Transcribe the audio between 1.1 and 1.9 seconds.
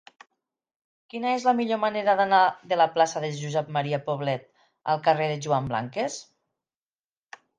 Quina és la millor